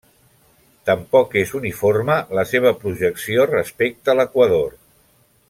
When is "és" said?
1.41-1.51